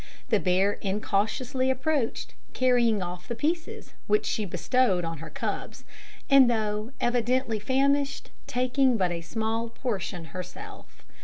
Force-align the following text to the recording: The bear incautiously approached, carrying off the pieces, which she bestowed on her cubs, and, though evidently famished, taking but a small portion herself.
The 0.29 0.39
bear 0.39 0.79
incautiously 0.81 1.69
approached, 1.69 2.33
carrying 2.53 3.03
off 3.03 3.27
the 3.27 3.35
pieces, 3.35 3.93
which 4.07 4.25
she 4.25 4.45
bestowed 4.45 5.05
on 5.05 5.19
her 5.19 5.29
cubs, 5.29 5.83
and, 6.27 6.49
though 6.49 6.89
evidently 6.99 7.59
famished, 7.59 8.31
taking 8.47 8.97
but 8.97 9.11
a 9.11 9.21
small 9.21 9.69
portion 9.69 10.25
herself. 10.33 11.05